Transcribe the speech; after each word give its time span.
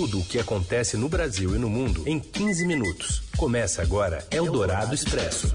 Tudo 0.00 0.20
o 0.20 0.24
que 0.24 0.38
acontece 0.38 0.96
no 0.96 1.08
Brasil 1.08 1.56
e 1.56 1.58
no 1.58 1.68
mundo 1.68 2.04
em 2.06 2.20
15 2.20 2.64
minutos. 2.64 3.20
Começa 3.36 3.82
agora 3.82 4.24
Eldorado 4.30 4.94
Expresso. 4.94 5.52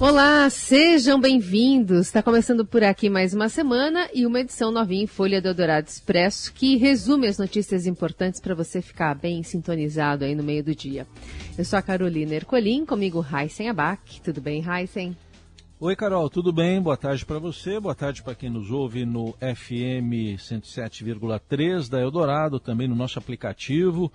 Olá, 0.00 0.48
sejam 0.48 1.20
bem-vindos. 1.20 2.06
Está 2.06 2.22
começando 2.22 2.64
por 2.64 2.82
aqui 2.82 3.10
mais 3.10 3.34
uma 3.34 3.50
semana 3.50 4.08
e 4.14 4.24
uma 4.24 4.40
edição 4.40 4.72
novinha 4.72 5.04
em 5.04 5.06
Folha 5.06 5.38
do 5.42 5.48
Eldorado 5.48 5.86
Expresso 5.86 6.50
que 6.50 6.78
resume 6.78 7.26
as 7.26 7.36
notícias 7.36 7.86
importantes 7.86 8.40
para 8.40 8.54
você 8.54 8.80
ficar 8.80 9.14
bem 9.14 9.42
sintonizado 9.42 10.24
aí 10.24 10.34
no 10.34 10.42
meio 10.42 10.64
do 10.64 10.74
dia. 10.74 11.06
Eu 11.58 11.64
sou 11.66 11.78
a 11.78 11.82
Carolina 11.82 12.36
Ercolim, 12.36 12.86
comigo 12.86 13.20
Raisen 13.20 13.68
Abac. 13.68 14.18
Tudo 14.22 14.40
bem, 14.40 14.62
Raisen? 14.62 15.14
Oi, 15.80 15.96
Carol, 15.96 16.30
tudo 16.30 16.52
bem? 16.52 16.80
Boa 16.80 16.96
tarde 16.96 17.26
para 17.26 17.40
você, 17.40 17.80
boa 17.80 17.96
tarde 17.96 18.22
para 18.22 18.36
quem 18.36 18.48
nos 18.48 18.70
ouve 18.70 19.04
no 19.04 19.32
FM 19.40 20.38
107,3 20.38 21.90
da 21.90 22.00
Eldorado, 22.00 22.60
também 22.60 22.86
no 22.86 22.94
nosso 22.94 23.18
aplicativo, 23.18 24.10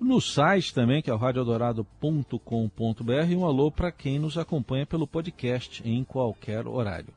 no 0.00 0.22
site 0.22 0.72
também, 0.72 1.02
que 1.02 1.10
é 1.10 1.14
o 1.14 1.18
radioeldorado.com.br, 1.18 3.12
e 3.28 3.36
um 3.36 3.44
alô 3.44 3.70
para 3.70 3.92
quem 3.92 4.18
nos 4.18 4.38
acompanha 4.38 4.86
pelo 4.86 5.06
podcast 5.06 5.86
em 5.86 6.02
qualquer 6.02 6.66
horário. 6.66 7.12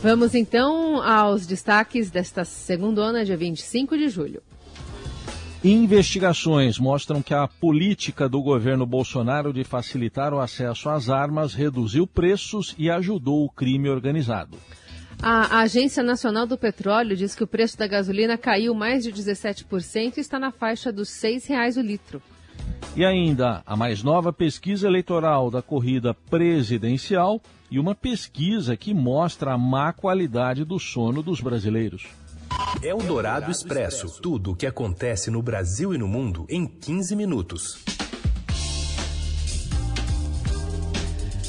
Vamos 0.00 0.32
então 0.32 1.02
aos 1.02 1.48
destaques 1.48 2.08
desta 2.08 2.44
segunda, 2.44 3.24
dia 3.24 3.36
25 3.36 3.98
de 3.98 4.08
julho. 4.08 4.40
Investigações 5.64 6.78
mostram 6.78 7.22
que 7.22 7.32
a 7.32 7.48
política 7.48 8.28
do 8.28 8.42
governo 8.42 8.84
Bolsonaro 8.84 9.50
de 9.50 9.64
facilitar 9.64 10.34
o 10.34 10.38
acesso 10.38 10.90
às 10.90 11.08
armas 11.08 11.54
reduziu 11.54 12.06
preços 12.06 12.74
e 12.76 12.90
ajudou 12.90 13.46
o 13.46 13.48
crime 13.48 13.88
organizado. 13.88 14.58
A 15.22 15.60
Agência 15.60 16.02
Nacional 16.02 16.46
do 16.46 16.58
Petróleo 16.58 17.16
diz 17.16 17.34
que 17.34 17.42
o 17.42 17.46
preço 17.46 17.78
da 17.78 17.86
gasolina 17.86 18.36
caiu 18.36 18.74
mais 18.74 19.04
de 19.04 19.10
17% 19.10 20.18
e 20.18 20.20
está 20.20 20.38
na 20.38 20.50
faixa 20.50 20.92
dos 20.92 21.08
R$ 21.22 21.30
6,00 21.30 21.78
o 21.78 21.80
litro. 21.80 22.20
E 22.94 23.02
ainda 23.02 23.62
a 23.64 23.74
mais 23.74 24.02
nova 24.02 24.34
pesquisa 24.34 24.86
eleitoral 24.86 25.50
da 25.50 25.62
corrida 25.62 26.12
presidencial 26.12 27.40
e 27.70 27.78
uma 27.78 27.94
pesquisa 27.94 28.76
que 28.76 28.92
mostra 28.92 29.54
a 29.54 29.58
má 29.58 29.94
qualidade 29.94 30.62
do 30.62 30.78
sono 30.78 31.22
dos 31.22 31.40
brasileiros. 31.40 32.06
É 32.82 32.94
o 32.94 32.98
Dourado 32.98 33.50
Expresso. 33.50 34.20
Tudo 34.20 34.52
o 34.52 34.56
que 34.56 34.66
acontece 34.66 35.30
no 35.30 35.42
Brasil 35.42 35.94
e 35.94 35.98
no 35.98 36.06
mundo 36.06 36.46
em 36.50 36.66
15 36.66 37.16
minutos. 37.16 37.82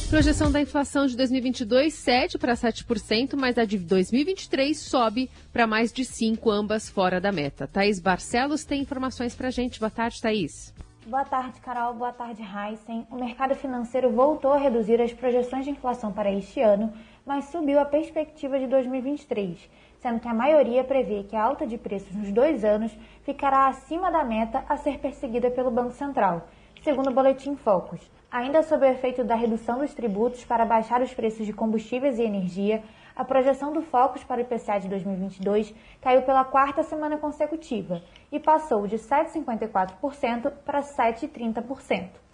Projeção 0.09 0.49
da 0.49 0.61
inflação 0.61 1.07
de 1.07 1.17
2022 1.17 1.93
7 1.93 2.37
para 2.37 2.53
7%, 2.53 3.35
mas 3.35 3.57
a 3.57 3.65
de 3.65 3.77
2023 3.77 4.79
sobe 4.79 5.29
para 5.51 5.67
mais 5.67 5.91
de 5.91 6.05
5, 6.05 6.49
ambas 6.49 6.87
fora 6.87 7.19
da 7.19 7.33
meta. 7.33 7.67
Thaís 7.67 7.99
Barcelos 7.99 8.63
tem 8.63 8.81
informações 8.81 9.35
para 9.35 9.49
a 9.49 9.51
gente. 9.51 9.77
Boa 9.77 9.89
tarde, 9.89 10.21
Thaís. 10.21 10.73
Boa 11.05 11.25
tarde, 11.25 11.59
Carol. 11.59 11.95
Boa 11.95 12.13
tarde, 12.13 12.41
Heisen. 12.41 13.05
O 13.11 13.15
mercado 13.15 13.55
financeiro 13.55 14.09
voltou 14.09 14.53
a 14.53 14.57
reduzir 14.57 15.01
as 15.01 15.11
projeções 15.11 15.65
de 15.65 15.71
inflação 15.71 16.13
para 16.13 16.31
este 16.31 16.61
ano, 16.61 16.93
mas 17.25 17.45
subiu 17.45 17.79
a 17.79 17.85
perspectiva 17.85 18.57
de 18.57 18.67
2023 18.67 19.84
sendo 20.05 20.19
que 20.19 20.27
a 20.27 20.35
maioria 20.35 20.83
prevê 20.83 21.23
que 21.23 21.35
a 21.35 21.43
alta 21.43 21.65
de 21.65 21.79
preços 21.79 22.15
nos 22.15 22.31
dois 22.31 22.63
anos 22.63 22.95
ficará 23.23 23.65
acima 23.65 24.11
da 24.11 24.23
meta 24.23 24.63
a 24.69 24.77
ser 24.77 24.99
perseguida 24.99 25.49
pelo 25.49 25.71
Banco 25.71 25.93
Central, 25.93 26.47
segundo 26.83 27.09
o 27.09 27.11
Boletim 27.11 27.55
Focus. 27.55 27.99
Ainda 28.29 28.61
sob 28.61 28.85
o 28.85 28.87
efeito 28.87 29.23
da 29.23 29.33
redução 29.33 29.79
dos 29.79 29.95
tributos 29.95 30.45
para 30.45 30.63
baixar 30.63 31.01
os 31.01 31.11
preços 31.11 31.43
de 31.43 31.51
combustíveis 31.51 32.19
e 32.19 32.21
energia, 32.21 32.83
a 33.15 33.25
projeção 33.25 33.73
do 33.73 33.81
Focus 33.81 34.23
para 34.23 34.37
o 34.37 34.41
IPCA 34.41 34.77
de 34.79 34.89
2022 34.89 35.73
caiu 35.99 36.21
pela 36.21 36.43
quarta 36.43 36.83
semana 36.83 37.17
consecutiva 37.17 38.03
e 38.31 38.39
passou 38.39 38.85
de 38.85 38.97
7,54% 38.97 40.51
para 40.63 40.81
7,30%. 40.81 42.24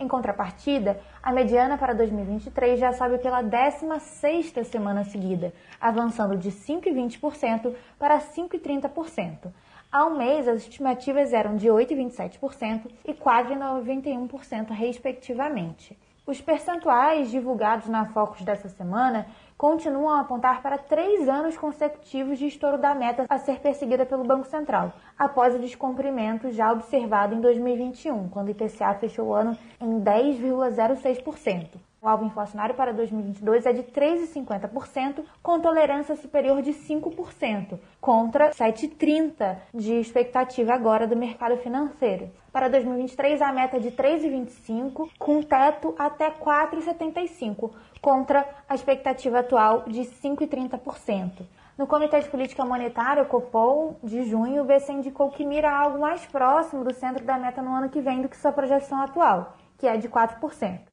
Em 0.00 0.08
contrapartida, 0.08 0.98
a 1.22 1.30
mediana 1.30 1.76
para 1.76 1.92
2023 1.92 2.80
já 2.80 2.90
sobe 2.90 3.18
pela 3.18 3.42
16ª 3.44 4.64
semana 4.64 5.04
seguida, 5.04 5.52
avançando 5.78 6.38
de 6.38 6.50
5,20% 6.50 7.74
para 7.98 8.18
5,30%. 8.18 9.52
Há 9.92 10.06
um 10.06 10.16
mês, 10.16 10.48
as 10.48 10.62
estimativas 10.62 11.34
eram 11.34 11.54
de 11.54 11.68
8,27% 11.68 12.90
e 13.06 13.12
4,91%, 13.12 14.70
respectivamente. 14.70 15.98
Os 16.30 16.40
percentuais 16.40 17.28
divulgados 17.28 17.88
na 17.88 18.04
Focus 18.04 18.42
dessa 18.42 18.68
semana 18.68 19.26
continuam 19.58 20.10
a 20.10 20.20
apontar 20.20 20.62
para 20.62 20.78
três 20.78 21.28
anos 21.28 21.58
consecutivos 21.58 22.38
de 22.38 22.46
estouro 22.46 22.78
da 22.78 22.94
meta 22.94 23.26
a 23.28 23.36
ser 23.36 23.58
perseguida 23.58 24.06
pelo 24.06 24.22
Banco 24.22 24.46
Central, 24.46 24.92
após 25.18 25.56
o 25.56 25.58
descumprimento 25.58 26.52
já 26.52 26.70
observado 26.70 27.34
em 27.34 27.40
2021, 27.40 28.28
quando 28.28 28.46
o 28.46 28.50
IPCA 28.52 28.94
fechou 28.94 29.26
o 29.26 29.34
ano 29.34 29.58
em 29.80 30.00
10,06%. 30.00 31.89
O 32.02 32.08
alvo 32.08 32.24
inflacionário 32.24 32.74
para 32.74 32.94
2022 32.94 33.66
é 33.66 33.74
de 33.74 33.82
3,50%, 33.82 35.22
com 35.42 35.60
tolerância 35.60 36.16
superior 36.16 36.62
de 36.62 36.72
5%, 36.72 37.78
contra 38.00 38.52
7,30% 38.52 39.56
de 39.74 40.00
expectativa 40.00 40.72
agora 40.72 41.06
do 41.06 41.14
mercado 41.14 41.58
financeiro. 41.58 42.30
Para 42.50 42.68
2023, 42.68 43.42
a 43.42 43.52
meta 43.52 43.76
é 43.76 43.80
de 43.80 43.90
3,25%, 43.90 45.10
com 45.18 45.42
teto 45.42 45.94
até 45.98 46.30
4,75%, 46.30 47.70
contra 48.00 48.48
a 48.66 48.74
expectativa 48.74 49.40
atual 49.40 49.84
de 49.86 50.00
5,30%. 50.00 51.42
No 51.76 51.86
Comitê 51.86 52.18
de 52.20 52.30
Política 52.30 52.64
Monetária, 52.64 53.22
o 53.22 53.26
Copom, 53.26 53.96
de 54.02 54.24
junho, 54.24 54.62
o 54.62 54.64
BC 54.64 54.92
indicou 54.92 55.30
que 55.30 55.44
mira 55.44 55.70
algo 55.70 55.98
mais 55.98 56.24
próximo 56.24 56.82
do 56.82 56.94
centro 56.94 57.24
da 57.26 57.38
meta 57.38 57.60
no 57.60 57.74
ano 57.74 57.90
que 57.90 58.00
vem 58.00 58.22
do 58.22 58.28
que 58.28 58.38
sua 58.38 58.52
projeção 58.52 59.02
atual, 59.02 59.54
que 59.76 59.86
é 59.86 59.98
de 59.98 60.08
4%. 60.08 60.89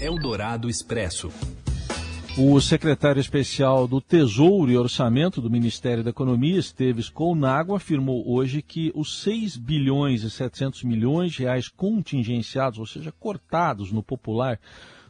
Eldorado 0.00 0.68
Expresso. 0.68 1.30
O 2.38 2.60
secretário 2.60 3.18
especial 3.18 3.88
do 3.88 4.00
Tesouro 4.00 4.70
e 4.70 4.76
Orçamento 4.76 5.40
do 5.40 5.50
Ministério 5.50 6.04
da 6.04 6.10
Economia, 6.10 6.58
Esteves 6.58 7.08
Colnago, 7.08 7.74
afirmou 7.74 8.30
hoje 8.30 8.60
que 8.60 8.92
os 8.94 9.22
6 9.22 9.56
bilhões 9.56 10.22
e 10.22 10.30
700 10.30 10.82
milhões 10.82 11.32
de 11.32 11.44
reais 11.44 11.68
contingenciados, 11.68 12.78
ou 12.78 12.84
seja, 12.84 13.10
cortados 13.10 13.90
no 13.90 14.02
popular 14.02 14.60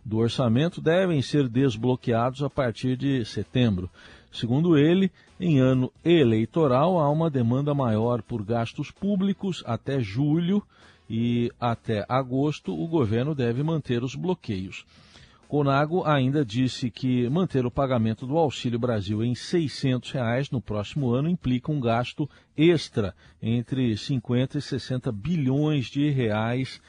do 0.04 0.18
orçamento, 0.18 0.80
devem 0.80 1.20
ser 1.20 1.48
desbloqueados 1.48 2.44
a 2.44 2.48
partir 2.48 2.96
de 2.96 3.24
setembro. 3.24 3.90
Segundo 4.30 4.78
ele, 4.78 5.10
em 5.40 5.58
ano 5.58 5.92
eleitoral 6.04 7.00
há 7.00 7.10
uma 7.10 7.28
demanda 7.28 7.74
maior 7.74 8.22
por 8.22 8.44
gastos 8.44 8.90
públicos 8.90 9.64
até 9.66 9.98
julho 9.98 10.62
e 11.08 11.50
até 11.60 12.04
agosto 12.08 12.72
o 12.72 12.86
governo 12.86 13.34
deve 13.34 13.62
manter 13.62 14.02
os 14.02 14.14
bloqueios. 14.14 14.84
Conago 15.48 16.04
ainda 16.04 16.44
disse 16.44 16.90
que 16.90 17.28
manter 17.28 17.64
o 17.64 17.70
pagamento 17.70 18.26
do 18.26 18.36
Auxílio 18.36 18.80
Brasil 18.80 19.22
em 19.22 19.32
600 19.32 20.10
reais 20.10 20.50
no 20.50 20.60
próximo 20.60 21.10
ano 21.10 21.28
implica 21.28 21.70
um 21.70 21.78
gasto 21.78 22.28
extra 22.56 23.14
entre 23.40 23.96
50 23.96 24.58
e 24.58 24.62
60 24.62 25.12
bilhões 25.12 25.86
de 25.86 26.10
reais 26.10 26.80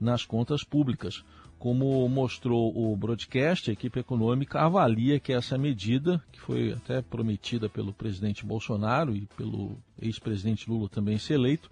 nas 0.00 0.24
contas 0.24 0.64
públicas. 0.64 1.24
Como 1.56 2.08
mostrou 2.08 2.74
o 2.74 2.96
broadcast, 2.96 3.70
a 3.70 3.74
equipe 3.74 4.00
econômica 4.00 4.60
avalia 4.60 5.20
que 5.20 5.32
essa 5.32 5.58
medida, 5.58 6.20
que 6.32 6.40
foi 6.40 6.72
até 6.72 7.02
prometida 7.02 7.68
pelo 7.68 7.92
presidente 7.92 8.44
Bolsonaro 8.46 9.14
e 9.14 9.26
pelo 9.36 9.76
ex-presidente 10.00 10.68
Lula 10.68 10.88
também 10.88 11.18
ser 11.18 11.34
eleito, 11.34 11.70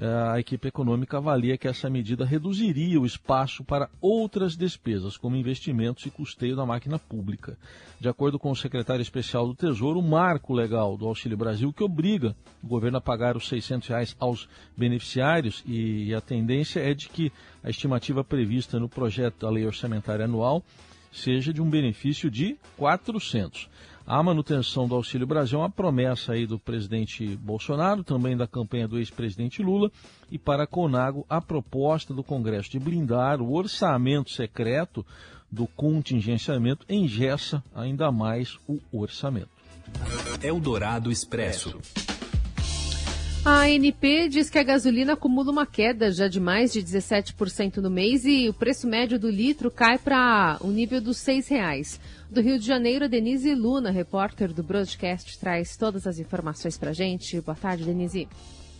a 0.00 0.38
equipe 0.38 0.68
econômica 0.68 1.16
avalia 1.16 1.58
que 1.58 1.66
essa 1.66 1.90
medida 1.90 2.24
reduziria 2.24 3.00
o 3.00 3.06
espaço 3.06 3.64
para 3.64 3.90
outras 4.00 4.56
despesas, 4.56 5.16
como 5.16 5.34
investimentos 5.34 6.06
e 6.06 6.10
custeio 6.10 6.54
da 6.54 6.64
máquina 6.64 6.98
pública. 6.98 7.58
De 7.98 8.08
acordo 8.08 8.38
com 8.38 8.50
o 8.50 8.56
secretário 8.56 9.02
especial 9.02 9.46
do 9.48 9.56
Tesouro, 9.56 9.98
o 9.98 10.02
marco 10.02 10.54
legal 10.54 10.96
do 10.96 11.06
Auxílio 11.06 11.36
Brasil, 11.36 11.72
que 11.72 11.82
obriga 11.82 12.36
o 12.62 12.68
governo 12.68 12.98
a 12.98 13.00
pagar 13.00 13.36
os 13.36 13.48
600 13.48 13.88
reais 13.88 14.16
aos 14.20 14.48
beneficiários, 14.76 15.64
e 15.66 16.14
a 16.14 16.20
tendência 16.20 16.78
é 16.78 16.94
de 16.94 17.08
que 17.08 17.32
a 17.64 17.68
estimativa 17.68 18.22
prevista 18.22 18.78
no 18.78 18.88
projeto 18.88 19.40
da 19.40 19.50
lei 19.50 19.66
orçamentária 19.66 20.26
anual 20.26 20.62
seja 21.10 21.52
de 21.52 21.60
um 21.60 21.68
benefício 21.68 22.30
de 22.30 22.56
400. 22.76 23.68
A 24.10 24.22
manutenção 24.22 24.88
do 24.88 24.94
Auxílio 24.94 25.26
Brasil 25.26 25.58
é 25.58 25.62
uma 25.62 25.68
promessa 25.68 26.32
aí 26.32 26.46
do 26.46 26.58
presidente 26.58 27.36
Bolsonaro, 27.36 28.02
também 28.02 28.34
da 28.34 28.46
campanha 28.46 28.88
do 28.88 28.96
ex-presidente 28.96 29.62
Lula, 29.62 29.92
e 30.30 30.38
para 30.38 30.62
a 30.62 30.66
Conago 30.66 31.26
a 31.28 31.42
proposta 31.42 32.14
do 32.14 32.24
Congresso 32.24 32.70
de 32.70 32.78
blindar 32.78 33.42
o 33.42 33.52
orçamento 33.52 34.30
secreto 34.30 35.04
do 35.52 35.66
contingenciamento 35.66 36.86
engessa 36.88 37.62
ainda 37.74 38.10
mais 38.10 38.58
o 38.66 38.80
orçamento. 38.90 39.50
Eldorado 40.42 41.12
Expresso. 41.12 41.78
A 43.44 43.62
ANP 43.62 44.28
diz 44.28 44.50
que 44.50 44.58
a 44.58 44.62
gasolina 44.62 45.14
acumula 45.14 45.50
uma 45.50 45.66
queda 45.66 46.10
já 46.10 46.28
de 46.28 46.40
mais 46.40 46.72
de 46.72 46.82
17% 46.82 47.78
no 47.78 47.88
mês 47.88 48.24
e 48.24 48.48
o 48.48 48.52
preço 48.52 48.86
médio 48.86 49.18
do 49.18 49.30
litro 49.30 49.70
cai 49.70 49.96
para 49.96 50.58
o 50.60 50.68
nível 50.68 51.00
dos 51.00 51.24
R$ 51.26 51.42
reais. 51.48 52.00
Do 52.30 52.42
Rio 52.42 52.58
de 52.58 52.66
Janeiro, 52.66 53.06
a 53.06 53.08
Denise 53.08 53.54
Luna, 53.54 53.90
repórter 53.90 54.52
do 54.52 54.62
Broadcast, 54.62 55.38
traz 55.38 55.76
todas 55.76 56.06
as 56.06 56.18
informações 56.18 56.76
para 56.76 56.92
gente. 56.92 57.40
Boa 57.40 57.56
tarde, 57.56 57.84
Denise. 57.84 58.28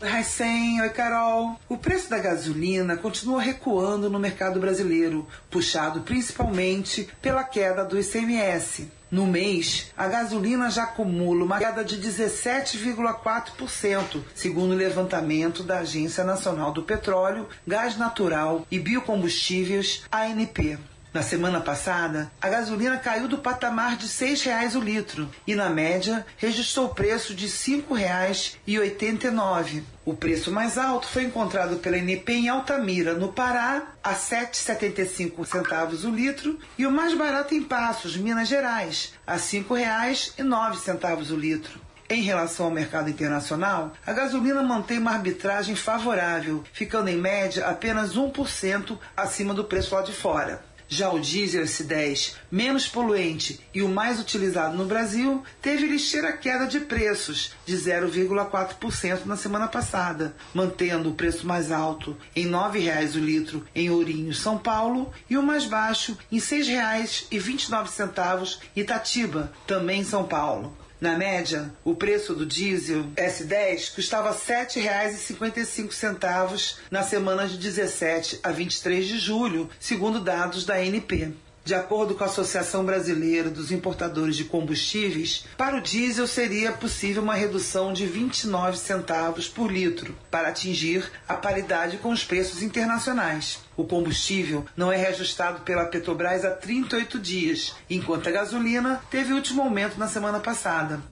Oi, 0.01 0.09
Raicen, 0.09 0.81
oi, 0.83 0.91
Carol. 0.91 1.59
O 1.69 1.77
preço 1.79 2.11
da 2.11 2.19
gasolina 2.19 2.97
continua 2.97 3.41
recuando 3.41 4.11
no 4.11 4.19
mercado 4.19 4.61
brasileiro, 4.61 5.27
puxado 5.51 6.03
principalmente 6.03 7.09
pela 7.23 7.43
queda 7.43 7.85
do 7.85 7.99
ICMS. 7.99 8.98
No 9.11 9.27
mês, 9.27 9.91
a 9.97 10.07
gasolina 10.07 10.71
já 10.71 10.83
acumula 10.83 11.43
uma 11.43 11.59
queda 11.59 11.83
de 11.83 11.97
17,4%, 11.97 14.23
segundo 14.35 14.73
o 14.73 14.77
levantamento 14.77 15.63
da 15.63 15.79
Agência 15.79 16.23
Nacional 16.25 16.73
do 16.73 16.83
Petróleo, 16.83 17.49
Gás 17.67 17.97
Natural 17.97 18.67
e 18.71 18.79
Biocombustíveis, 18.79 20.05
ANP. 20.13 20.79
Na 21.19 21.25
semana 21.25 21.61
passada, 21.61 22.31
a 22.41 22.49
gasolina 22.49 22.97
caiu 22.97 23.27
do 23.27 23.39
patamar 23.39 23.97
de 23.97 24.07
R$ 24.07 24.13
6,00 24.13 24.77
o 24.77 24.81
litro 24.81 25.29
e, 25.45 25.57
na 25.57 25.69
média, 25.69 26.25
registrou 26.37 26.87
o 26.87 26.95
preço 26.95 27.35
de 27.35 27.47
R$ 27.47 27.51
5,89. 27.51 29.83
O 30.05 30.15
preço 30.15 30.53
mais 30.53 30.79
alto 30.79 31.09
foi 31.09 31.25
encontrado 31.25 31.79
pela 31.79 31.99
NP 31.99 32.35
em 32.35 32.49
Altamira, 32.49 33.15
no 33.15 33.33
Pará, 33.33 33.83
a 34.01 34.11
R$ 34.11 34.17
7,75 34.17 36.05
o 36.05 36.11
litro, 36.15 36.57
e 36.79 36.87
o 36.87 36.93
mais 36.93 37.15
barato 37.15 37.53
em 37.53 37.65
Passos, 37.65 38.17
Minas 38.17 38.47
Gerais, 38.47 39.13
a 39.27 39.33
R$ 39.33 39.41
5,09 39.41 41.33
o 41.33 41.37
litro. 41.37 41.81
Em 42.09 42.23
relação 42.23 42.67
ao 42.67 42.73
mercado 42.73 43.11
internacional, 43.11 43.93
a 44.07 44.13
gasolina 44.13 44.63
mantém 44.63 44.99
uma 44.99 45.11
arbitragem 45.11 45.75
favorável, 45.75 46.63
ficando 46.73 47.09
em 47.09 47.17
média 47.17 47.67
apenas 47.67 48.15
1% 48.15 48.97
acima 49.17 49.53
do 49.53 49.65
preço 49.65 49.97
lá 49.97 50.01
de 50.01 50.13
fora. 50.13 50.68
Já 50.89 51.13
o 51.13 51.21
diesel 51.21 51.65
S10, 51.65 52.35
menos 52.51 52.89
poluente 52.89 53.61
e 53.75 53.83
o 53.83 53.89
mais 53.89 54.19
utilizado 54.19 54.75
no 54.77 54.87
Brasil, 54.87 55.43
teve 55.61 55.87
ligeira 55.87 56.33
queda 56.33 56.67
de 56.67 56.81
preços 56.81 57.53
de 57.67 57.77
0,4% 57.77 59.27
na 59.27 59.37
semana 59.37 59.69
passada, 59.69 60.35
mantendo 60.55 61.11
o 61.11 61.15
preço 61.15 61.47
mais 61.47 61.71
alto 61.71 62.17
em 62.35 62.47
R$ 62.47 62.53
9,00 62.53 63.17
o 63.17 63.19
litro 63.19 63.67
em 63.75 63.91
Ourinhos, 63.91 64.39
São 64.39 64.57
Paulo, 64.57 65.13
e 65.29 65.37
o 65.37 65.43
mais 65.43 65.67
baixo 65.67 66.17
em 66.33 66.39
R$ 66.39 66.43
6,29 66.43 68.59
em 68.75 68.81
Itatiba, 68.81 69.53
também 69.67 70.01
em 70.01 70.05
São 70.05 70.25
Paulo. 70.25 70.75
Na 71.01 71.17
média, 71.17 71.73
o 71.85 71.95
preço 71.95 72.35
do 72.35 72.45
diesel 72.45 73.05
S10 73.15 73.95
custava 73.95 74.33
R$ 74.33 74.37
7,55 74.37 76.79
na 76.91 77.05
semana 77.05 77.47
de 77.47 77.57
17 77.57 78.41
a 78.43 78.51
23 78.51 79.07
de 79.07 79.17
julho, 79.17 79.71
segundo 79.79 80.19
dados 80.19 80.67
da 80.67 80.75
ANP. 80.75 81.37
De 81.69 81.75
acordo 81.75 82.15
com 82.15 82.25
a 82.25 82.29
Associação 82.29 82.83
Brasileira 82.83 83.51
dos 83.51 83.71
Importadores 83.71 84.37
de 84.37 84.45
Combustíveis, 84.45 85.45
para 85.55 85.77
o 85.77 85.83
diesel 85.83 86.27
seria 86.27 86.73
possível 86.73 87.23
uma 87.23 87.35
redução 87.35 87.93
de 87.93 88.07
29 88.07 88.79
centavos 88.79 89.49
por 89.49 89.71
litro, 89.71 90.17
para 90.31 90.49
atingir 90.49 91.13
a 91.29 91.35
paridade 91.35 91.99
com 91.99 92.09
os 92.09 92.25
preços 92.25 92.63
internacionais. 92.63 93.59
O 93.77 93.85
combustível 93.85 94.65
não 94.75 94.91
é 94.91 94.97
reajustado 94.97 95.61
pela 95.61 95.85
Petrobras 95.85 96.43
há 96.43 96.53
38 96.53 97.19
dias, 97.19 97.75
enquanto 97.91 98.31
a 98.31 98.33
gasolina 98.33 99.03
teve 99.11 99.35
último 99.35 99.61
aumento 99.61 99.99
na 99.99 100.09
semana 100.09 100.41
passada. 100.41 101.03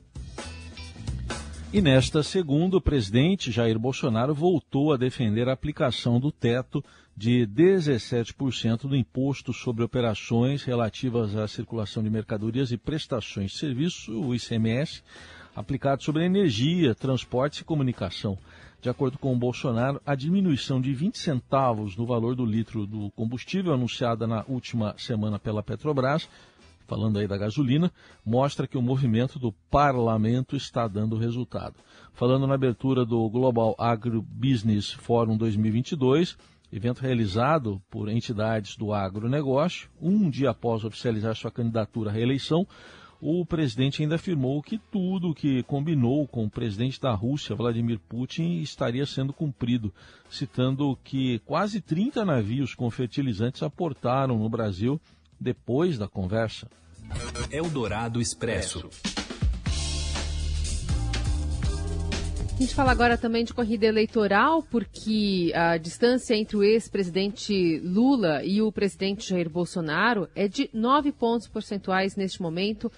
E 1.76 1.82
nesta 1.82 2.22
segunda, 2.22 2.78
o 2.78 2.80
presidente 2.80 3.52
Jair 3.52 3.78
Bolsonaro 3.78 4.34
voltou 4.34 4.94
a 4.94 4.96
defender 4.96 5.46
a 5.46 5.52
aplicação 5.52 6.18
do 6.18 6.32
teto 6.32 6.82
de 7.14 7.46
17% 7.46 8.88
do 8.88 8.96
imposto 8.96 9.52
sobre 9.52 9.84
operações 9.84 10.64
relativas 10.64 11.36
à 11.36 11.46
circulação 11.46 12.02
de 12.02 12.08
mercadorias 12.08 12.72
e 12.72 12.78
prestações 12.78 13.50
de 13.50 13.58
serviço, 13.58 14.18
o 14.18 14.34
ICMS, 14.34 15.02
aplicado 15.54 16.02
sobre 16.02 16.24
energia, 16.24 16.94
transportes 16.94 17.60
e 17.60 17.64
comunicação. 17.64 18.38
De 18.80 18.88
acordo 18.88 19.18
com 19.18 19.34
o 19.34 19.38
Bolsonaro, 19.38 20.00
a 20.06 20.14
diminuição 20.14 20.80
de 20.80 20.94
20 20.94 21.18
centavos 21.18 21.94
no 21.94 22.06
valor 22.06 22.34
do 22.34 22.46
litro 22.46 22.86
do 22.86 23.10
combustível 23.10 23.74
anunciada 23.74 24.26
na 24.26 24.46
última 24.48 24.94
semana 24.96 25.38
pela 25.38 25.62
Petrobras, 25.62 26.26
falando 26.86 27.18
aí 27.18 27.26
da 27.26 27.36
gasolina, 27.36 27.92
mostra 28.24 28.66
que 28.66 28.78
o 28.78 28.82
movimento 28.82 29.38
do 29.38 29.52
parlamento 29.70 30.56
está 30.56 30.86
dando 30.86 31.16
resultado. 31.16 31.74
Falando 32.12 32.46
na 32.46 32.54
abertura 32.54 33.04
do 33.04 33.28
Global 33.28 33.74
Agribusiness 33.78 34.92
Forum 34.92 35.36
2022, 35.36 36.36
evento 36.72 37.00
realizado 37.00 37.82
por 37.90 38.08
entidades 38.08 38.76
do 38.76 38.92
agronegócio. 38.92 39.88
Um 40.00 40.30
dia 40.30 40.50
após 40.50 40.84
oficializar 40.84 41.34
sua 41.34 41.50
candidatura 41.50 42.10
à 42.10 42.12
reeleição, 42.12 42.66
o 43.20 43.46
presidente 43.46 44.02
ainda 44.02 44.16
afirmou 44.16 44.62
que 44.62 44.78
tudo 44.78 45.30
o 45.30 45.34
que 45.34 45.62
combinou 45.62 46.26
com 46.28 46.44
o 46.44 46.50
presidente 46.50 47.00
da 47.00 47.12
Rússia, 47.12 47.56
Vladimir 47.56 47.98
Putin, 47.98 48.60
estaria 48.60 49.06
sendo 49.06 49.32
cumprido, 49.32 49.92
citando 50.28 50.98
que 51.02 51.38
quase 51.40 51.80
30 51.80 52.24
navios 52.24 52.74
com 52.74 52.90
fertilizantes 52.90 53.62
aportaram 53.62 54.38
no 54.38 54.48
Brasil 54.48 55.00
depois 55.40 55.98
da 55.98 56.08
conversa. 56.08 56.68
Eldorado 57.50 58.20
Expresso. 58.20 58.88
A 62.56 62.58
gente 62.58 62.74
fala 62.74 62.90
agora 62.90 63.18
também 63.18 63.44
de 63.44 63.52
corrida 63.52 63.84
eleitoral, 63.84 64.62
porque 64.62 65.52
a 65.54 65.76
distância 65.76 66.34
entre 66.34 66.56
o 66.56 66.64
ex-presidente 66.64 67.78
Lula 67.80 68.42
e 68.42 68.62
o 68.62 68.72
presidente 68.72 69.28
Jair 69.28 69.50
Bolsonaro 69.50 70.26
é 70.34 70.48
de 70.48 70.70
nove 70.72 71.12
pontos 71.12 71.48
percentuais 71.48 72.16
neste 72.16 72.40
momento, 72.40 72.90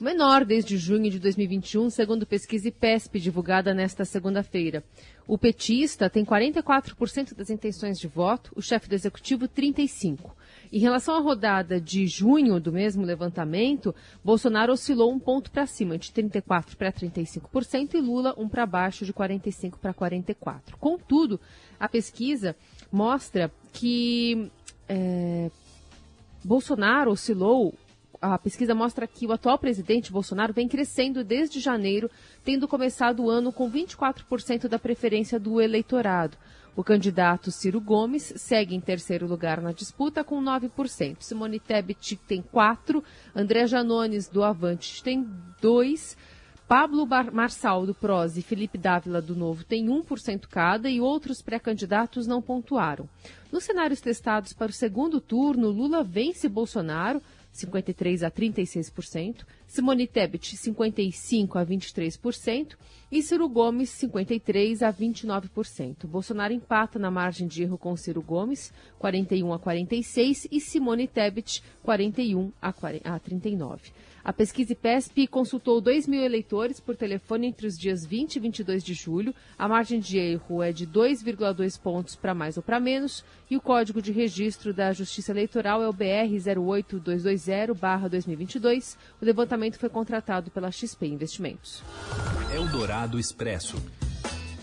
menor 0.00 0.44
desde 0.44 0.76
junho 0.76 1.08
de 1.12 1.20
2021, 1.20 1.90
segundo 1.90 2.26
pesquisa 2.26 2.66
IPESP 2.66 3.20
divulgada 3.20 3.72
nesta 3.72 4.04
segunda-feira. 4.04 4.82
O 5.28 5.38
petista 5.38 6.10
tem 6.10 6.24
44% 6.24 7.36
das 7.36 7.50
intenções 7.50 8.00
de 8.00 8.08
voto, 8.08 8.50
o 8.56 8.60
chefe 8.60 8.88
do 8.88 8.96
executivo 8.96 9.46
35%. 9.46 10.32
Em 10.72 10.78
relação 10.78 11.16
à 11.16 11.20
rodada 11.20 11.80
de 11.80 12.06
junho 12.06 12.60
do 12.60 12.72
mesmo 12.72 13.04
levantamento, 13.04 13.94
Bolsonaro 14.24 14.72
oscilou 14.72 15.12
um 15.12 15.18
ponto 15.18 15.50
para 15.50 15.66
cima, 15.66 15.96
de 15.96 16.10
34% 16.12 16.76
para 16.76 16.92
35%, 16.92 17.94
e 17.94 18.00
Lula 18.00 18.34
um 18.36 18.48
para 18.48 18.66
baixo, 18.66 19.04
de 19.04 19.12
45% 19.12 19.78
para 19.80 19.94
44%. 19.94 20.74
Contudo, 20.78 21.40
a 21.78 21.88
pesquisa 21.88 22.54
mostra 22.92 23.50
que 23.72 24.50
é, 24.88 25.50
Bolsonaro 26.44 27.10
oscilou 27.10 27.74
a 28.20 28.36
pesquisa 28.36 28.74
mostra 28.74 29.06
que 29.06 29.26
o 29.26 29.32
atual 29.32 29.58
presidente 29.58 30.10
Bolsonaro 30.10 30.52
vem 30.52 30.66
crescendo 30.66 31.22
desde 31.22 31.60
janeiro, 31.60 32.10
tendo 32.44 32.66
começado 32.66 33.22
o 33.22 33.30
ano 33.30 33.52
com 33.52 33.70
24% 33.70 34.66
da 34.66 34.78
preferência 34.78 35.38
do 35.38 35.60
eleitorado. 35.60 36.36
O 36.78 36.84
candidato 36.84 37.50
Ciro 37.50 37.80
Gomes 37.80 38.32
segue 38.36 38.72
em 38.72 38.80
terceiro 38.80 39.26
lugar 39.26 39.60
na 39.60 39.72
disputa 39.72 40.22
com 40.22 40.40
9%. 40.40 41.16
Simone 41.18 41.58
Tebet 41.58 42.14
tem 42.18 42.40
4%, 42.40 43.02
André 43.34 43.66
Janones 43.66 44.28
do 44.28 44.44
Avante 44.44 45.02
tem 45.02 45.28
2%, 45.60 46.16
Pablo 46.68 47.04
Marçal 47.32 47.84
do 47.84 47.92
PROS 47.92 48.36
e 48.36 48.42
Felipe 48.42 48.78
Dávila 48.78 49.20
do 49.20 49.34
Novo 49.34 49.64
tem 49.64 49.86
1% 49.86 50.46
cada 50.48 50.88
e 50.88 51.00
outros 51.00 51.42
pré-candidatos 51.42 52.28
não 52.28 52.40
pontuaram. 52.40 53.08
Nos 53.50 53.64
cenários 53.64 54.00
testados 54.00 54.52
para 54.52 54.70
o 54.70 54.72
segundo 54.72 55.20
turno, 55.20 55.70
Lula 55.70 56.04
vence 56.04 56.48
Bolsonaro 56.48 57.20
53% 57.52 58.22
a 58.22 58.30
36%, 58.30 59.44
Simone 59.68 60.06
Tebet, 60.06 60.56
55% 60.56 61.56
a 61.56 61.64
23%, 61.64 62.74
e 63.12 63.22
Ciro 63.22 63.48
Gomes, 63.48 63.90
53% 63.90 64.82
a 64.82 64.92
29%. 64.92 66.06
Bolsonaro 66.06 66.54
empata 66.54 66.98
na 66.98 67.10
margem 67.10 67.46
de 67.46 67.62
erro 67.62 67.76
com 67.76 67.94
Ciro 67.94 68.22
Gomes, 68.22 68.72
41% 68.98 69.54
a 69.54 69.58
46%, 69.58 70.48
e 70.50 70.58
Simone 70.58 71.06
Tebet, 71.06 71.62
41% 71.84 72.50
a 72.62 72.72
39%. 73.20 73.92
A 74.24 74.32
pesquisa 74.32 74.72
IPESP 74.72 75.26
consultou 75.26 75.80
2 75.80 76.06
mil 76.06 76.22
eleitores 76.22 76.78
por 76.80 76.94
telefone 76.94 77.46
entre 77.46 77.66
os 77.66 77.78
dias 77.78 78.04
20 78.04 78.36
e 78.36 78.40
22 78.40 78.84
de 78.84 78.92
julho. 78.92 79.34
A 79.56 79.66
margem 79.66 80.00
de 80.00 80.18
erro 80.18 80.62
é 80.62 80.70
de 80.70 80.86
2,2 80.86 81.80
pontos 81.80 82.14
para 82.14 82.34
mais 82.34 82.58
ou 82.58 82.62
para 82.62 82.78
menos. 82.78 83.24
E 83.50 83.56
o 83.56 83.60
código 83.60 84.02
de 84.02 84.12
registro 84.12 84.74
da 84.74 84.92
Justiça 84.92 85.32
Eleitoral 85.32 85.82
é 85.82 85.88
o 85.88 85.94
BR 85.94 86.36
08220-2022. 86.44 88.98
O 89.22 89.24
levantamento 89.24 89.57
foi 89.78 89.88
contratado 89.88 90.50
pela 90.50 90.70
XP 90.70 91.06
Investimentos. 91.06 91.82
Eldorado 92.54 93.18
Expresso. 93.18 93.76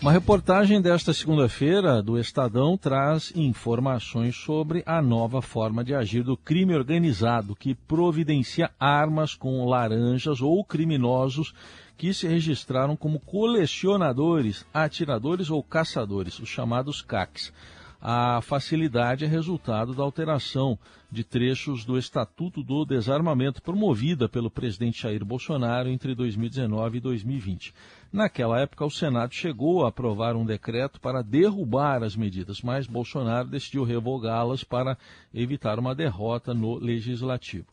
Uma 0.00 0.12
reportagem 0.12 0.80
desta 0.80 1.12
segunda-feira 1.12 2.02
do 2.02 2.18
Estadão 2.18 2.76
traz 2.76 3.32
informações 3.34 4.36
sobre 4.36 4.82
a 4.86 5.00
nova 5.00 5.40
forma 5.40 5.82
de 5.82 5.94
agir 5.94 6.22
do 6.22 6.36
crime 6.36 6.74
organizado, 6.74 7.56
que 7.56 7.74
providencia 7.74 8.70
armas 8.78 9.34
com 9.34 9.64
laranjas 9.64 10.42
ou 10.42 10.62
criminosos 10.62 11.54
que 11.96 12.12
se 12.12 12.28
registraram 12.28 12.94
como 12.94 13.18
colecionadores, 13.18 14.66
atiradores 14.72 15.50
ou 15.50 15.62
caçadores, 15.62 16.38
os 16.38 16.48
chamados 16.48 17.00
CACs. 17.00 17.52
A 18.00 18.40
facilidade 18.42 19.24
é 19.24 19.28
resultado 19.28 19.94
da 19.94 20.02
alteração 20.02 20.78
de 21.10 21.24
trechos 21.24 21.84
do 21.84 21.96
Estatuto 21.98 22.62
do 22.62 22.84
Desarmamento 22.84 23.62
promovida 23.62 24.28
pelo 24.28 24.50
presidente 24.50 25.02
Jair 25.02 25.24
Bolsonaro 25.24 25.88
entre 25.88 26.14
2019 26.14 26.98
e 26.98 27.00
2020. 27.00 27.74
Naquela 28.12 28.60
época, 28.60 28.84
o 28.84 28.90
Senado 28.90 29.34
chegou 29.34 29.84
a 29.84 29.88
aprovar 29.88 30.36
um 30.36 30.44
decreto 30.44 31.00
para 31.00 31.22
derrubar 31.22 32.02
as 32.02 32.14
medidas, 32.14 32.60
mas 32.60 32.86
Bolsonaro 32.86 33.48
decidiu 33.48 33.82
revogá-las 33.82 34.62
para 34.62 34.98
evitar 35.32 35.78
uma 35.78 35.94
derrota 35.94 36.52
no 36.52 36.76
legislativo. 36.76 37.66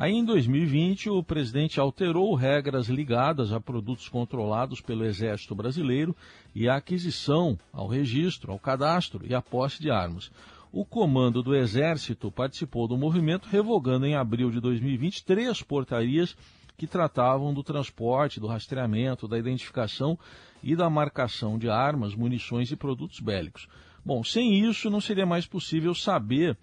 Aí, 0.00 0.12
em 0.12 0.24
2020, 0.24 1.10
o 1.10 1.24
presidente 1.24 1.80
alterou 1.80 2.32
regras 2.36 2.86
ligadas 2.86 3.52
a 3.52 3.60
produtos 3.60 4.08
controlados 4.08 4.80
pelo 4.80 5.04
Exército 5.04 5.56
Brasileiro 5.56 6.14
e 6.54 6.68
à 6.68 6.76
aquisição, 6.76 7.58
ao 7.72 7.88
registro, 7.88 8.52
ao 8.52 8.60
cadastro 8.60 9.26
e 9.26 9.34
à 9.34 9.42
posse 9.42 9.82
de 9.82 9.90
armas. 9.90 10.30
O 10.70 10.84
comando 10.84 11.42
do 11.42 11.52
Exército 11.52 12.30
participou 12.30 12.86
do 12.86 12.96
movimento, 12.96 13.48
revogando 13.48 14.06
em 14.06 14.14
abril 14.14 14.52
de 14.52 14.60
2020 14.60 15.24
três 15.24 15.62
portarias 15.62 16.36
que 16.76 16.86
tratavam 16.86 17.52
do 17.52 17.64
transporte, 17.64 18.38
do 18.38 18.46
rastreamento, 18.46 19.26
da 19.26 19.36
identificação 19.36 20.16
e 20.62 20.76
da 20.76 20.88
marcação 20.88 21.58
de 21.58 21.68
armas, 21.68 22.14
munições 22.14 22.70
e 22.70 22.76
produtos 22.76 23.18
bélicos. 23.18 23.66
Bom, 24.04 24.22
sem 24.22 24.64
isso 24.64 24.88
não 24.90 25.00
seria 25.00 25.26
mais 25.26 25.44
possível 25.44 25.92
saber 25.92 26.56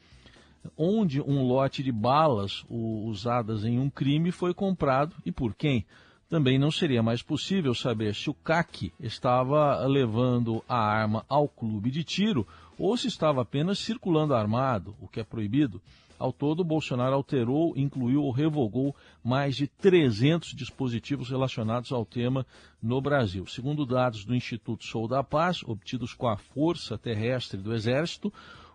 onde 0.77 1.21
um 1.21 1.43
lote 1.43 1.83
de 1.83 1.91
balas 1.91 2.65
usadas 2.69 3.63
em 3.63 3.79
um 3.79 3.89
crime 3.89 4.31
foi 4.31 4.53
comprado 4.53 5.15
e 5.25 5.31
por 5.31 5.53
quem. 5.53 5.85
Também 6.29 6.57
não 6.57 6.71
seria 6.71 7.03
mais 7.03 7.21
possível 7.21 7.73
saber 7.75 8.15
se 8.15 8.29
o 8.29 8.33
CAC 8.33 8.91
estava 8.99 9.85
levando 9.85 10.63
a 10.67 10.77
arma 10.77 11.23
ao 11.29 11.47
clube 11.47 11.91
de 11.91 12.03
tiro 12.03 12.47
ou 12.77 12.97
se 12.97 13.07
estava 13.07 13.41
apenas 13.41 13.79
circulando 13.79 14.33
armado, 14.33 14.95
o 14.99 15.07
que 15.07 15.19
é 15.19 15.23
proibido. 15.23 15.81
Ao 16.17 16.31
todo, 16.31 16.63
Bolsonaro 16.63 17.13
alterou, 17.13 17.73
incluiu 17.75 18.23
ou 18.23 18.31
revogou 18.31 18.95
mais 19.23 19.55
de 19.55 19.67
300 19.67 20.55
dispositivos 20.55 21.29
relacionados 21.29 21.91
ao 21.91 22.05
tema 22.05 22.45
no 22.81 23.01
Brasil. 23.01 23.45
Segundo 23.47 23.85
dados 23.85 24.23
do 24.23 24.33
Instituto 24.33 24.85
Sou 24.85 25.07
da 25.07 25.21
Paz, 25.23 25.61
obtidos 25.63 26.13
com 26.13 26.27
a 26.27 26.37
Força 26.37 26.97
Terrestre 26.97 27.59
do 27.59 27.73
Exército, 27.73 28.31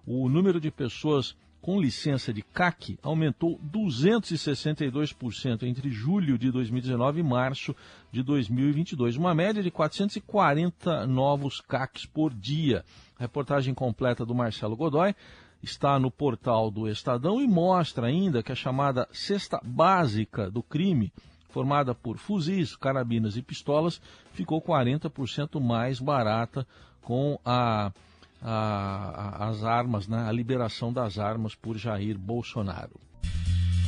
o 0.07 0.29
número 0.29 0.61
de 0.61 0.71
pessoas 0.71 1.35
com 1.61 1.81
licença 1.81 2.33
de 2.33 2.43
CAC 2.43 2.99
aumentou 3.03 3.61
262% 3.71 5.63
entre 5.65 5.91
julho 5.91 6.39
de 6.39 6.51
2019 6.51 7.21
e 7.21 7.23
março 7.23 7.77
de 8.11 8.23
2022, 8.23 9.17
uma 9.17 9.35
média 9.35 9.63
de 9.63 9.71
440 9.71 11.07
novos 11.07 11.61
CACs 11.61 12.07
por 12.07 12.33
dia. 12.33 12.85
reportagem 13.19 13.75
completa 13.75 14.25
do 14.25 14.35
Marcelo 14.35 14.77
Godoy 14.77 15.15
está 15.63 15.99
no 15.99 16.11
portal 16.11 16.71
do 16.71 16.89
Estadão 16.89 17.41
e 17.41 17.47
mostra 17.47 18.07
ainda 18.07 18.43
que 18.43 18.53
a 18.53 18.57
chamada 18.57 19.07
cesta 19.13 19.61
básica 19.63 20.51
do 20.51 20.63
crime, 20.63 21.13
formada 21.51 21.95
por 21.95 22.17
fuzis, 22.17 22.75
carabinas 22.75 23.37
e 23.37 23.43
pistolas, 23.43 24.01
ficou 24.33 24.63
40% 24.63 25.61
mais 25.61 26.01
barata 26.01 26.67
com 27.03 27.39
a, 27.45 27.93
a, 28.43 29.45
a, 29.45 29.49
as 29.49 29.65
armas, 29.65 30.09
né, 30.09 30.25
a 30.27 30.33
liberação 30.33 30.93
das 30.93 31.19
armas 31.19 31.55
por 31.55 31.77
Jair 31.77 32.19
Bolsonaro. 32.19 33.01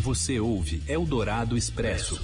Você 0.02 0.40
ouve 0.40 0.82
Eldorado 0.88 1.56
Expresso. 1.56 2.20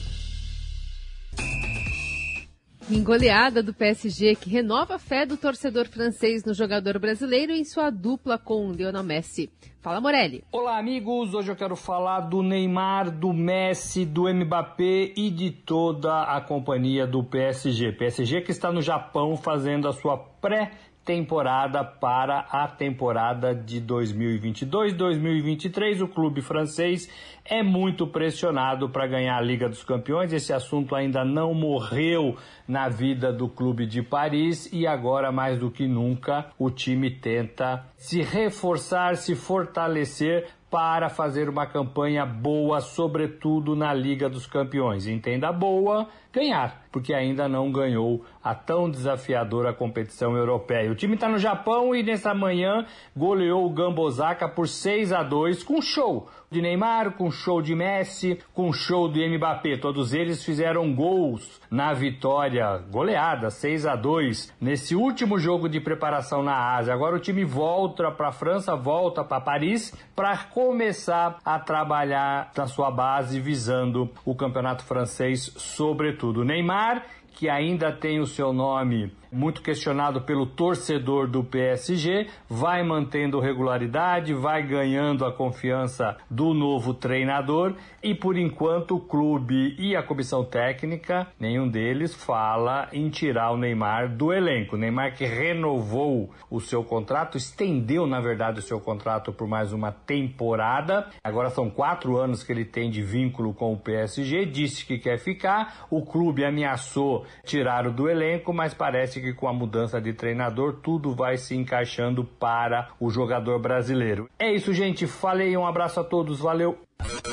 Em 2.90 3.02
goleada 3.02 3.62
do 3.62 3.74
PSG, 3.74 4.34
que 4.34 4.48
renova 4.48 4.94
a 4.94 4.98
fé 4.98 5.26
do 5.26 5.36
torcedor 5.36 5.86
francês 5.86 6.42
no 6.42 6.54
jogador 6.54 6.98
brasileiro 6.98 7.52
em 7.52 7.62
sua 7.62 7.90
dupla 7.90 8.38
com 8.38 8.72
Lionel 8.72 9.04
Messi. 9.04 9.52
Fala, 9.82 10.00
Morelli. 10.00 10.42
Olá, 10.50 10.78
amigos. 10.78 11.34
Hoje 11.34 11.52
eu 11.52 11.56
quero 11.56 11.76
falar 11.76 12.20
do 12.20 12.42
Neymar, 12.42 13.10
do 13.10 13.32
Messi, 13.32 14.06
do 14.06 14.22
Mbappé 14.32 15.12
e 15.14 15.30
de 15.30 15.50
toda 15.50 16.22
a 16.22 16.40
companhia 16.40 17.06
do 17.06 17.22
PSG. 17.22 17.92
PSG 17.92 18.40
que 18.40 18.50
está 18.50 18.72
no 18.72 18.80
Japão 18.80 19.36
fazendo 19.36 19.86
a 19.86 19.92
sua 19.92 20.16
pré 20.16 20.72
temporada 21.08 21.82
para 21.82 22.40
a 22.50 22.68
temporada 22.68 23.54
de 23.54 23.80
2022-2023. 23.80 26.02
O 26.02 26.08
clube 26.08 26.42
francês 26.42 27.08
é 27.46 27.62
muito 27.62 28.06
pressionado 28.06 28.90
para 28.90 29.06
ganhar 29.06 29.38
a 29.38 29.40
Liga 29.40 29.70
dos 29.70 29.82
Campeões. 29.82 30.34
Esse 30.34 30.52
assunto 30.52 30.94
ainda 30.94 31.24
não 31.24 31.54
morreu 31.54 32.36
na 32.68 32.90
vida 32.90 33.32
do 33.32 33.48
clube 33.48 33.86
de 33.86 34.02
Paris 34.02 34.70
e 34.70 34.86
agora 34.86 35.32
mais 35.32 35.58
do 35.58 35.70
que 35.70 35.88
nunca 35.88 36.50
o 36.58 36.70
time 36.70 37.10
tenta 37.10 37.86
se 37.96 38.20
reforçar, 38.20 39.16
se 39.16 39.34
fortalecer 39.34 40.46
para 40.70 41.08
fazer 41.08 41.48
uma 41.48 41.66
campanha 41.66 42.26
boa, 42.26 42.80
sobretudo 42.80 43.74
na 43.74 43.94
Liga 43.94 44.28
dos 44.28 44.46
Campeões. 44.46 45.06
Entenda 45.06 45.50
boa, 45.50 46.06
ganhar, 46.38 46.86
porque 46.92 47.12
ainda 47.12 47.48
não 47.48 47.72
ganhou 47.72 48.24
a 48.42 48.54
tão 48.54 48.88
desafiadora 48.88 49.74
competição 49.74 50.36
europeia. 50.36 50.90
O 50.90 50.94
time 50.94 51.14
está 51.14 51.28
no 51.28 51.38
Japão 51.38 51.94
e 51.94 52.02
nessa 52.02 52.32
manhã 52.32 52.86
goleou 53.16 53.66
o 53.66 53.70
Gambosaka 53.70 54.48
por 54.48 54.68
6 54.68 55.12
a 55.12 55.22
2 55.22 55.64
com 55.64 55.82
show 55.82 56.28
de 56.50 56.62
Neymar, 56.62 57.12
com 57.12 57.30
show 57.30 57.60
de 57.60 57.74
Messi, 57.74 58.38
com 58.54 58.72
show 58.72 59.08
do 59.08 59.18
Mbappé. 59.18 59.76
Todos 59.76 60.14
eles 60.14 60.42
fizeram 60.42 60.94
gols 60.94 61.60
na 61.70 61.92
vitória 61.92 62.78
goleada 62.90 63.50
6 63.50 63.84
a 63.84 63.94
2 63.94 64.54
nesse 64.60 64.94
último 64.94 65.38
jogo 65.38 65.68
de 65.68 65.80
preparação 65.80 66.42
na 66.42 66.76
Ásia. 66.76 66.94
Agora 66.94 67.16
o 67.16 67.20
time 67.20 67.44
volta 67.44 68.10
para 68.10 68.28
a 68.28 68.32
França, 68.32 68.74
volta 68.74 69.22
para 69.22 69.40
Paris 69.40 69.92
para 70.16 70.36
começar 70.38 71.38
a 71.44 71.58
trabalhar 71.58 72.50
na 72.56 72.66
sua 72.66 72.90
base 72.90 73.38
visando 73.40 74.10
o 74.24 74.34
campeonato 74.34 74.84
francês, 74.84 75.52
sobretudo. 75.56 76.27
Neymar 76.44 77.04
que 77.34 77.48
ainda 77.48 77.92
tem 77.92 78.20
o 78.20 78.26
seu 78.26 78.52
nome 78.52 79.12
muito 79.30 79.62
questionado 79.62 80.22
pelo 80.22 80.46
torcedor 80.46 81.28
do 81.28 81.44
PSG, 81.44 82.26
vai 82.48 82.82
mantendo 82.82 83.40
regularidade, 83.40 84.34
vai 84.34 84.62
ganhando 84.62 85.24
a 85.24 85.32
confiança 85.32 86.16
do 86.30 86.54
novo 86.54 86.94
treinador 86.94 87.74
e 88.02 88.14
por 88.14 88.36
enquanto 88.36 88.96
o 88.96 89.00
clube 89.00 89.74
e 89.78 89.96
a 89.96 90.02
comissão 90.02 90.44
técnica, 90.44 91.26
nenhum 91.38 91.68
deles 91.68 92.14
fala 92.14 92.88
em 92.92 93.08
tirar 93.08 93.50
o 93.50 93.56
Neymar 93.56 94.08
do 94.08 94.32
elenco. 94.32 94.76
O 94.76 94.78
Neymar 94.78 95.14
que 95.14 95.24
renovou 95.24 96.30
o 96.50 96.60
seu 96.60 96.84
contrato, 96.84 97.36
estendeu 97.36 98.06
na 98.06 98.20
verdade 98.20 98.60
o 98.60 98.62
seu 98.62 98.80
contrato 98.80 99.32
por 99.32 99.46
mais 99.46 99.72
uma 99.72 99.92
temporada. 99.92 101.08
Agora 101.22 101.50
são 101.50 101.68
quatro 101.68 102.16
anos 102.16 102.42
que 102.42 102.52
ele 102.52 102.64
tem 102.64 102.90
de 102.90 103.02
vínculo 103.02 103.52
com 103.52 103.72
o 103.72 103.78
PSG, 103.78 104.46
disse 104.46 104.84
que 104.84 104.98
quer 104.98 105.18
ficar. 105.18 105.86
O 105.90 106.04
clube 106.04 106.44
ameaçou 106.44 107.26
tirar 107.44 107.86
o 107.86 107.92
do 107.92 108.08
elenco, 108.08 108.52
mas 108.52 108.74
parece 108.74 109.17
parece 109.18 109.20
que 109.20 109.32
com 109.32 109.48
a 109.48 109.52
mudança 109.52 110.00
de 110.00 110.12
treinador 110.12 110.80
tudo 110.82 111.14
vai 111.14 111.36
se 111.36 111.54
encaixando 111.54 112.24
para 112.24 112.90
o 113.00 113.10
jogador 113.10 113.58
brasileiro. 113.58 114.28
É 114.38 114.52
isso, 114.54 114.72
gente. 114.72 115.06
Falei, 115.06 115.56
um 115.56 115.66
abraço 115.66 116.00
a 116.00 116.04
todos, 116.04 116.38
valeu. 116.40 116.78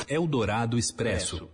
Eldorado 0.08 0.78
Expresso. 0.78 1.48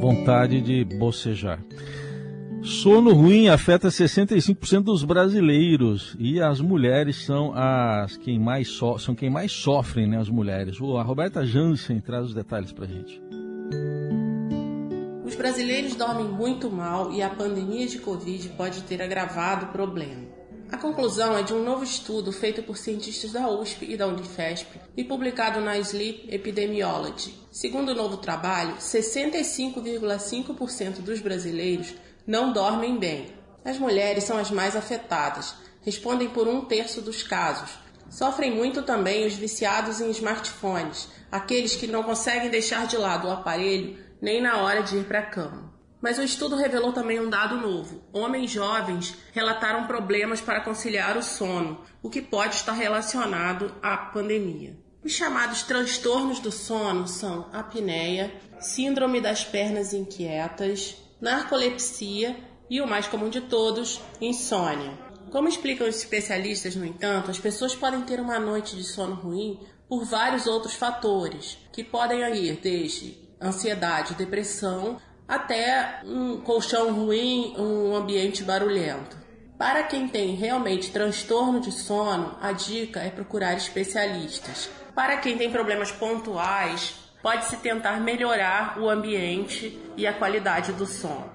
Vontade 0.00 0.60
de 0.60 0.84
bocejar. 0.84 1.60
Sono 2.82 3.12
ruim 3.12 3.48
afeta 3.48 3.88
65% 3.88 4.84
dos 4.84 5.02
brasileiros 5.02 6.14
e 6.16 6.40
as 6.40 6.60
mulheres 6.60 7.24
são 7.24 7.52
as 7.52 8.16
quem 8.16 8.38
mais 8.38 8.68
so, 8.68 8.96
são 8.98 9.16
quem 9.16 9.28
mais 9.28 9.50
sofrem, 9.50 10.06
né, 10.06 10.16
as 10.16 10.28
mulheres. 10.28 10.76
A 10.80 11.02
Roberta 11.02 11.44
Jansen 11.44 11.98
traz 11.98 12.26
os 12.26 12.34
detalhes 12.34 12.70
para 12.70 12.86
gente. 12.86 13.20
Os 15.24 15.34
brasileiros 15.34 15.96
dormem 15.96 16.28
muito 16.28 16.70
mal 16.70 17.12
e 17.12 17.20
a 17.20 17.28
pandemia 17.28 17.88
de 17.88 17.98
Covid 17.98 18.48
pode 18.50 18.82
ter 18.82 19.02
agravado 19.02 19.66
o 19.66 19.70
problema. 19.70 20.38
A 20.70 20.76
conclusão 20.76 21.36
é 21.36 21.42
de 21.42 21.52
um 21.52 21.64
novo 21.64 21.82
estudo 21.82 22.30
feito 22.30 22.62
por 22.62 22.76
cientistas 22.76 23.32
da 23.32 23.50
USP 23.50 23.90
e 23.90 23.96
da 23.96 24.06
Unifesp 24.06 24.78
e 24.96 25.02
publicado 25.02 25.60
na 25.60 25.76
Sleep 25.78 26.32
Epidemiology. 26.32 27.34
Segundo 27.50 27.88
o 27.88 27.94
novo 27.94 28.18
trabalho, 28.18 28.76
65,5% 28.76 31.00
dos 31.00 31.20
brasileiros 31.20 31.92
não 32.28 32.52
dormem 32.52 32.98
bem. 32.98 33.32
As 33.64 33.78
mulheres 33.78 34.24
são 34.24 34.36
as 34.36 34.50
mais 34.50 34.76
afetadas, 34.76 35.54
respondem 35.80 36.28
por 36.28 36.46
um 36.46 36.66
terço 36.66 37.00
dos 37.00 37.22
casos. 37.22 37.70
Sofrem 38.10 38.54
muito 38.54 38.82
também 38.82 39.26
os 39.26 39.32
viciados 39.32 39.98
em 40.02 40.10
smartphones, 40.10 41.08
aqueles 41.32 41.74
que 41.74 41.86
não 41.86 42.02
conseguem 42.02 42.50
deixar 42.50 42.86
de 42.86 42.98
lado 42.98 43.26
o 43.26 43.30
aparelho 43.30 43.96
nem 44.20 44.42
na 44.42 44.58
hora 44.58 44.82
de 44.82 44.98
ir 44.98 45.04
para 45.04 45.20
a 45.20 45.26
cama. 45.26 45.72
Mas 46.02 46.18
o 46.18 46.22
estudo 46.22 46.54
revelou 46.54 46.92
também 46.92 47.18
um 47.18 47.30
dado 47.30 47.56
novo. 47.56 48.04
Homens 48.12 48.50
jovens 48.50 49.16
relataram 49.32 49.86
problemas 49.86 50.40
para 50.40 50.60
conciliar 50.60 51.16
o 51.16 51.22
sono, 51.22 51.80
o 52.02 52.10
que 52.10 52.20
pode 52.20 52.56
estar 52.56 52.72
relacionado 52.72 53.74
à 53.82 53.96
pandemia. 53.96 54.76
Os 55.02 55.12
chamados 55.12 55.62
transtornos 55.62 56.40
do 56.40 56.52
sono 56.52 57.08
são 57.08 57.48
apneia, 57.52 58.32
síndrome 58.60 59.20
das 59.20 59.44
pernas 59.44 59.94
inquietas, 59.94 60.96
narcolepsia 61.20 62.36
e 62.70 62.80
o 62.80 62.86
mais 62.86 63.06
comum 63.06 63.28
de 63.28 63.40
todos, 63.42 64.00
insônia. 64.20 64.92
Como 65.30 65.48
explicam 65.48 65.86
os 65.86 65.96
especialistas, 65.96 66.74
no 66.74 66.84
entanto, 66.84 67.30
as 67.30 67.38
pessoas 67.38 67.74
podem 67.74 68.02
ter 68.02 68.20
uma 68.20 68.38
noite 68.38 68.76
de 68.76 68.84
sono 68.84 69.14
ruim 69.14 69.60
por 69.88 70.04
vários 70.04 70.46
outros 70.46 70.74
fatores, 70.74 71.58
que 71.72 71.82
podem 71.84 72.20
ir 72.34 72.60
desde 72.60 73.18
ansiedade, 73.40 74.14
depressão, 74.14 74.98
até 75.26 76.00
um 76.04 76.40
colchão 76.40 76.92
ruim, 76.94 77.54
um 77.58 77.94
ambiente 77.94 78.42
barulhento. 78.42 79.16
Para 79.58 79.82
quem 79.82 80.08
tem 80.08 80.34
realmente 80.34 80.92
transtorno 80.92 81.60
de 81.60 81.72
sono, 81.72 82.36
a 82.40 82.52
dica 82.52 83.00
é 83.00 83.10
procurar 83.10 83.54
especialistas. 83.54 84.70
Para 84.94 85.16
quem 85.16 85.36
tem 85.36 85.50
problemas 85.50 85.90
pontuais, 85.90 86.94
pode-se 87.28 87.58
tentar 87.58 88.00
melhorar 88.00 88.78
o 88.80 88.88
ambiente 88.88 89.78
e 89.98 90.06
a 90.06 90.14
qualidade 90.14 90.72
do 90.72 90.86
sono. 90.86 91.30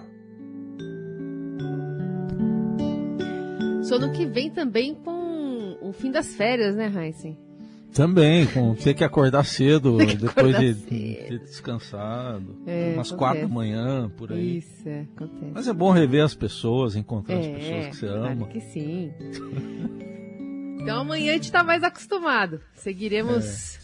Sono 3.83 4.11
que 4.11 4.25
vem 4.25 4.49
também 4.49 4.95
com 4.95 5.77
o 5.79 5.93
fim 5.93 6.09
das 6.09 6.33
férias, 6.33 6.75
né, 6.75 6.87
Heisen? 6.87 7.37
Também, 7.93 8.47
com 8.47 8.73
ter 8.73 8.95
que 8.95 9.03
acordar 9.03 9.45
cedo 9.45 9.99
que 9.99 10.15
depois 10.15 10.57
de, 10.57 10.73
ter 10.73 11.37
descansado. 11.37 12.59
É, 12.65 12.93
umas 12.95 13.11
quatro 13.11 13.43
da 13.43 13.47
manhã, 13.47 14.09
por 14.17 14.33
aí. 14.33 14.57
Isso, 14.57 14.89
é, 14.89 15.05
acontece. 15.15 15.51
Mas 15.53 15.67
é 15.67 15.73
bom 15.73 15.91
rever 15.91 16.23
as 16.23 16.33
pessoas, 16.33 16.95
encontrar 16.95 17.35
é, 17.35 17.39
as 17.39 17.45
pessoas 17.45 17.85
que 17.85 17.95
você 17.97 18.07
claro 18.07 18.25
ama. 18.25 18.47
que 18.47 18.61
sim. 18.61 19.13
então 20.81 21.01
amanhã 21.01 21.33
a 21.33 21.33
gente 21.35 21.43
está 21.43 21.63
mais 21.63 21.83
acostumado. 21.83 22.61
Seguiremos 22.73 23.75
é. 23.77 23.82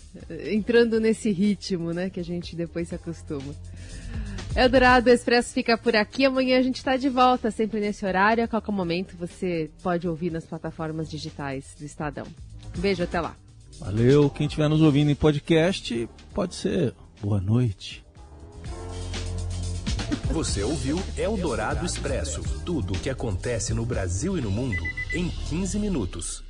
Entrando 0.52 1.00
nesse 1.00 1.32
ritmo, 1.32 1.92
né? 1.92 2.10
Que 2.10 2.20
a 2.20 2.24
gente 2.24 2.56
depois 2.56 2.90
se 2.90 2.96
acostuma. 2.96 3.54
Eldorado 4.56 5.10
Expresso 5.10 5.54
fica 5.54 5.78
por 5.78 5.96
aqui. 5.96 6.26
Amanhã 6.26 6.58
a 6.58 6.62
gente 6.62 6.78
está 6.78 6.98
de 6.98 7.10
volta, 7.10 7.52
sempre 7.52 7.80
nesse 7.80 8.06
horário. 8.06 8.44
A 8.44 8.48
qualquer 8.48 8.72
momento 8.72 9.16
você 9.18 9.70
pode 9.84 10.08
ouvir 10.08 10.32
nas 10.32 10.46
plataformas 10.46 11.10
digitais 11.10 11.76
do 11.78 11.86
Estadão. 11.86 12.26
Um 12.78 12.82
beijo, 12.82 13.04
até 13.04 13.22
lá. 13.22 13.36
Valeu. 13.80 14.30
Quem 14.30 14.48
estiver 14.48 14.68
nos 14.68 14.82
ouvindo 14.82 15.12
em 15.12 15.16
podcast, 15.16 16.10
pode 16.34 16.56
ser 16.56 16.94
boa 17.22 17.40
noite. 17.40 18.04
Você 20.32 20.64
ouviu 20.64 21.00
Eldorado 21.18 21.86
Expresso 21.86 22.42
tudo 22.66 22.94
o 22.94 23.00
que 23.00 23.10
acontece 23.10 23.74
no 23.74 23.86
Brasil 23.86 24.38
e 24.38 24.42
no 24.42 24.52
mundo 24.52 24.84
em 25.14 25.30
15 25.50 25.80
minutos. 25.80 26.49